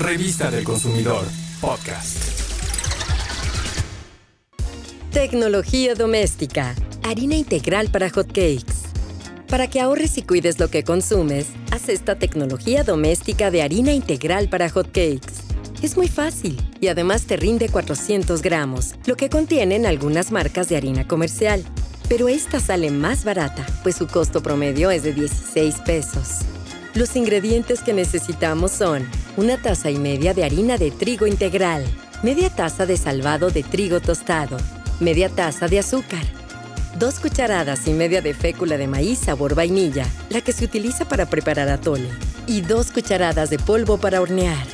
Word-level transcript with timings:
Revista 0.00 0.50
del 0.50 0.64
Consumidor, 0.64 1.26
podcast. 1.60 2.16
Tecnología 5.12 5.94
doméstica. 5.94 6.74
Harina 7.02 7.34
integral 7.34 7.90
para 7.90 8.08
hotcakes. 8.08 8.88
Para 9.50 9.68
que 9.68 9.78
ahorres 9.78 10.16
y 10.16 10.22
cuides 10.22 10.58
lo 10.58 10.68
que 10.68 10.84
consumes, 10.84 11.48
haz 11.70 11.90
esta 11.90 12.14
tecnología 12.14 12.82
doméstica 12.82 13.50
de 13.50 13.60
harina 13.60 13.92
integral 13.92 14.48
para 14.48 14.70
hotcakes. 14.70 15.34
Es 15.82 15.98
muy 15.98 16.08
fácil 16.08 16.56
y 16.80 16.88
además 16.88 17.26
te 17.26 17.36
rinde 17.36 17.68
400 17.68 18.40
gramos, 18.40 18.94
lo 19.04 19.18
que 19.18 19.28
contienen 19.28 19.84
algunas 19.84 20.32
marcas 20.32 20.70
de 20.70 20.78
harina 20.78 21.06
comercial. 21.06 21.62
Pero 22.08 22.30
esta 22.30 22.58
sale 22.58 22.90
más 22.90 23.24
barata, 23.24 23.66
pues 23.82 23.96
su 23.96 24.06
costo 24.06 24.42
promedio 24.42 24.90
es 24.90 25.02
de 25.02 25.12
16 25.12 25.74
pesos. 25.84 26.38
Los 26.94 27.14
ingredientes 27.16 27.82
que 27.82 27.92
necesitamos 27.92 28.72
son 28.72 29.06
una 29.36 29.56
taza 29.60 29.90
y 29.90 29.98
media 29.98 30.34
de 30.34 30.44
harina 30.44 30.76
de 30.76 30.90
trigo 30.90 31.26
integral, 31.26 31.84
media 32.22 32.50
taza 32.50 32.86
de 32.86 32.96
salvado 32.96 33.50
de 33.50 33.62
trigo 33.62 34.00
tostado, 34.00 34.56
media 34.98 35.28
taza 35.28 35.68
de 35.68 35.78
azúcar, 35.78 36.24
dos 36.98 37.20
cucharadas 37.20 37.86
y 37.86 37.92
media 37.92 38.20
de 38.20 38.34
fécula 38.34 38.76
de 38.76 38.86
maíz 38.86 39.18
sabor 39.20 39.54
vainilla, 39.54 40.06
la 40.28 40.40
que 40.40 40.52
se 40.52 40.64
utiliza 40.64 41.04
para 41.04 41.26
preparar 41.26 41.68
atole, 41.68 42.08
y 42.46 42.60
dos 42.60 42.90
cucharadas 42.90 43.50
de 43.50 43.58
polvo 43.58 43.98
para 43.98 44.20
hornear. 44.20 44.66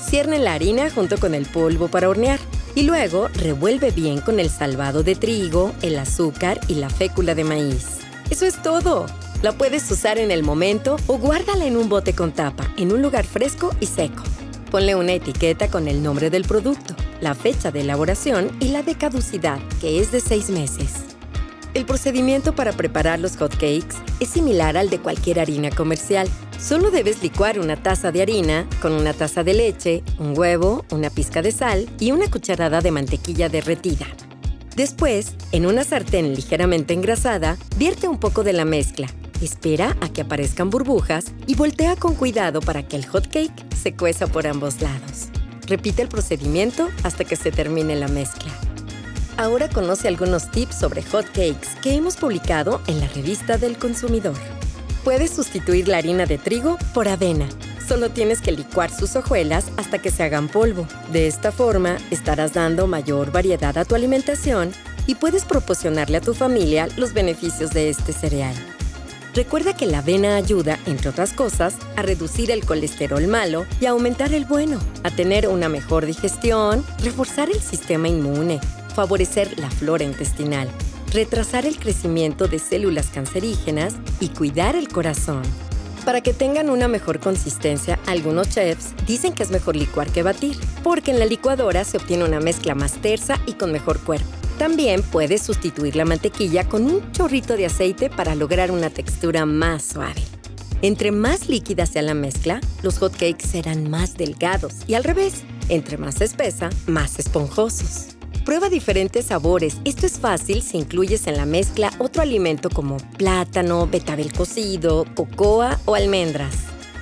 Cierne 0.00 0.38
la 0.38 0.54
harina 0.54 0.90
junto 0.90 1.18
con 1.18 1.34
el 1.34 1.46
polvo 1.46 1.88
para 1.88 2.08
hornear 2.08 2.38
y 2.74 2.82
luego 2.82 3.28
revuelve 3.28 3.90
bien 3.90 4.20
con 4.20 4.38
el 4.38 4.50
salvado 4.50 5.02
de 5.02 5.16
trigo, 5.16 5.72
el 5.82 5.98
azúcar 5.98 6.60
y 6.68 6.74
la 6.74 6.90
fécula 6.90 7.34
de 7.34 7.44
maíz. 7.44 7.98
Eso 8.30 8.46
es 8.46 8.62
todo. 8.62 9.06
La 9.40 9.52
puedes 9.52 9.88
usar 9.92 10.18
en 10.18 10.32
el 10.32 10.42
momento 10.42 10.96
o 11.06 11.16
guárdala 11.16 11.64
en 11.64 11.76
un 11.76 11.88
bote 11.88 12.12
con 12.12 12.32
tapa, 12.32 12.74
en 12.76 12.90
un 12.90 13.02
lugar 13.02 13.24
fresco 13.24 13.70
y 13.78 13.86
seco. 13.86 14.24
Ponle 14.68 14.96
una 14.96 15.12
etiqueta 15.12 15.70
con 15.70 15.86
el 15.86 16.02
nombre 16.02 16.28
del 16.28 16.42
producto, 16.42 16.96
la 17.20 17.36
fecha 17.36 17.70
de 17.70 17.82
elaboración 17.82 18.50
y 18.58 18.70
la 18.70 18.82
de 18.82 18.96
caducidad, 18.96 19.60
que 19.80 20.00
es 20.00 20.10
de 20.10 20.18
seis 20.18 20.50
meses. 20.50 20.90
El 21.74 21.86
procedimiento 21.86 22.56
para 22.56 22.72
preparar 22.72 23.20
los 23.20 23.36
hotcakes 23.36 23.94
es 24.18 24.28
similar 24.28 24.76
al 24.76 24.90
de 24.90 24.98
cualquier 24.98 25.38
harina 25.38 25.70
comercial. 25.70 26.28
Solo 26.58 26.90
debes 26.90 27.22
licuar 27.22 27.60
una 27.60 27.80
taza 27.80 28.10
de 28.10 28.22
harina 28.22 28.66
con 28.82 28.90
una 28.90 29.12
taza 29.12 29.44
de 29.44 29.54
leche, 29.54 30.02
un 30.18 30.36
huevo, 30.36 30.84
una 30.90 31.10
pizca 31.10 31.42
de 31.42 31.52
sal 31.52 31.88
y 32.00 32.10
una 32.10 32.28
cucharada 32.28 32.80
de 32.80 32.90
mantequilla 32.90 33.48
derretida. 33.48 34.06
Después, 34.74 35.34
en 35.52 35.66
una 35.66 35.84
sartén 35.84 36.34
ligeramente 36.34 36.92
engrasada, 36.92 37.56
vierte 37.76 38.08
un 38.08 38.18
poco 38.18 38.42
de 38.42 38.52
la 38.52 38.64
mezcla 38.64 39.06
Espera 39.40 39.96
a 40.00 40.08
que 40.08 40.22
aparezcan 40.22 40.68
burbujas 40.68 41.26
y 41.46 41.54
voltea 41.54 41.94
con 41.94 42.16
cuidado 42.16 42.60
para 42.60 42.82
que 42.88 42.96
el 42.96 43.06
hot 43.06 43.28
cake 43.28 43.74
se 43.80 43.94
cueza 43.94 44.26
por 44.26 44.48
ambos 44.48 44.80
lados. 44.80 45.28
Repite 45.66 46.02
el 46.02 46.08
procedimiento 46.08 46.88
hasta 47.04 47.24
que 47.24 47.36
se 47.36 47.52
termine 47.52 47.94
la 47.94 48.08
mezcla. 48.08 48.50
Ahora 49.36 49.68
conoce 49.68 50.08
algunos 50.08 50.50
tips 50.50 50.80
sobre 50.80 51.04
hot 51.04 51.26
cakes 51.26 51.68
que 51.82 51.94
hemos 51.94 52.16
publicado 52.16 52.80
en 52.88 52.98
la 52.98 53.06
revista 53.06 53.58
del 53.58 53.78
consumidor. 53.78 54.36
Puedes 55.04 55.30
sustituir 55.30 55.86
la 55.86 55.98
harina 55.98 56.26
de 56.26 56.38
trigo 56.38 56.76
por 56.92 57.06
avena. 57.06 57.48
Solo 57.86 58.10
tienes 58.10 58.40
que 58.40 58.50
licuar 58.50 58.90
sus 58.90 59.14
hojuelas 59.14 59.66
hasta 59.76 60.00
que 60.00 60.10
se 60.10 60.24
hagan 60.24 60.48
polvo. 60.48 60.88
De 61.12 61.28
esta 61.28 61.52
forma, 61.52 61.98
estarás 62.10 62.54
dando 62.54 62.88
mayor 62.88 63.30
variedad 63.30 63.78
a 63.78 63.84
tu 63.84 63.94
alimentación 63.94 64.72
y 65.06 65.14
puedes 65.14 65.44
proporcionarle 65.44 66.16
a 66.16 66.22
tu 66.22 66.34
familia 66.34 66.88
los 66.96 67.14
beneficios 67.14 67.70
de 67.70 67.88
este 67.88 68.12
cereal. 68.12 68.54
Recuerda 69.34 69.76
que 69.76 69.86
la 69.86 69.98
avena 69.98 70.36
ayuda, 70.36 70.78
entre 70.86 71.10
otras 71.10 71.32
cosas, 71.32 71.74
a 71.96 72.02
reducir 72.02 72.50
el 72.50 72.64
colesterol 72.64 73.26
malo 73.28 73.66
y 73.80 73.86
a 73.86 73.90
aumentar 73.90 74.32
el 74.32 74.46
bueno, 74.46 74.80
a 75.04 75.10
tener 75.10 75.48
una 75.48 75.68
mejor 75.68 76.06
digestión, 76.06 76.84
reforzar 77.02 77.50
el 77.50 77.60
sistema 77.60 78.08
inmune, 78.08 78.58
favorecer 78.94 79.58
la 79.58 79.70
flora 79.70 80.04
intestinal, 80.04 80.68
retrasar 81.12 81.66
el 81.66 81.78
crecimiento 81.78 82.48
de 82.48 82.58
células 82.58 83.08
cancerígenas 83.08 83.94
y 84.18 84.28
cuidar 84.30 84.76
el 84.76 84.88
corazón. 84.88 85.42
Para 86.04 86.22
que 86.22 86.32
tengan 86.32 86.70
una 86.70 86.88
mejor 86.88 87.20
consistencia, 87.20 87.98
algunos 88.06 88.48
chefs 88.48 88.94
dicen 89.06 89.34
que 89.34 89.42
es 89.42 89.50
mejor 89.50 89.76
licuar 89.76 90.10
que 90.10 90.22
batir, 90.22 90.56
porque 90.82 91.10
en 91.10 91.18
la 91.18 91.26
licuadora 91.26 91.84
se 91.84 91.98
obtiene 91.98 92.24
una 92.24 92.40
mezcla 92.40 92.74
más 92.74 92.94
tersa 92.94 93.38
y 93.46 93.52
con 93.52 93.72
mejor 93.72 94.00
cuerpo. 94.00 94.37
También 94.58 95.02
puedes 95.02 95.42
sustituir 95.42 95.94
la 95.94 96.04
mantequilla 96.04 96.68
con 96.68 96.84
un 96.84 97.12
chorrito 97.12 97.56
de 97.56 97.66
aceite 97.66 98.10
para 98.10 98.34
lograr 98.34 98.72
una 98.72 98.90
textura 98.90 99.46
más 99.46 99.84
suave. 99.84 100.20
Entre 100.82 101.12
más 101.12 101.48
líquida 101.48 101.86
sea 101.86 102.02
la 102.02 102.14
mezcla, 102.14 102.60
los 102.82 102.98
hotcakes 102.98 103.46
serán 103.46 103.88
más 103.88 104.16
delgados 104.16 104.74
y 104.88 104.94
al 104.94 105.04
revés, 105.04 105.44
entre 105.68 105.96
más 105.96 106.20
espesa, 106.20 106.70
más 106.86 107.20
esponjosos. 107.20 108.16
Prueba 108.44 108.68
diferentes 108.68 109.26
sabores. 109.26 109.76
Esto 109.84 110.06
es 110.06 110.18
fácil 110.18 110.62
si 110.62 110.78
incluyes 110.78 111.26
en 111.26 111.36
la 111.36 111.46
mezcla 111.46 111.92
otro 111.98 112.22
alimento 112.22 112.68
como 112.68 112.96
plátano, 113.16 113.86
betabel 113.86 114.32
cocido, 114.32 115.04
cocoa 115.14 115.78
o 115.84 115.94
almendras. 115.94 116.54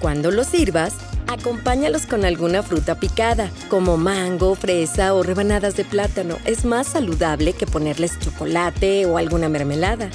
Cuando 0.00 0.30
los 0.30 0.48
sirvas, 0.48 0.94
Acompáñalos 1.34 2.06
con 2.06 2.24
alguna 2.24 2.62
fruta 2.62 2.94
picada, 2.94 3.50
como 3.68 3.96
mango, 3.96 4.54
fresa 4.54 5.14
o 5.14 5.24
rebanadas 5.24 5.74
de 5.74 5.84
plátano. 5.84 6.38
Es 6.44 6.64
más 6.64 6.86
saludable 6.86 7.54
que 7.54 7.66
ponerles 7.66 8.20
chocolate 8.20 9.04
o 9.06 9.18
alguna 9.18 9.48
mermelada. 9.48 10.10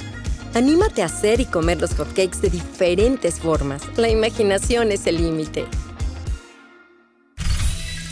Anímate 0.54 1.02
a 1.02 1.06
hacer 1.06 1.40
y 1.40 1.44
comer 1.44 1.78
los 1.78 1.94
hotcakes 1.94 2.40
de 2.40 2.48
diferentes 2.48 3.38
formas. 3.38 3.82
La 3.96 4.08
imaginación 4.08 4.92
es 4.92 5.06
el 5.06 5.18
límite. 5.18 5.66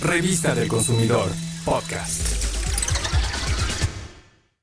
Revista 0.03 0.55
del 0.55 0.69
Consumidor, 0.69 1.31
podcast. 1.65 2.48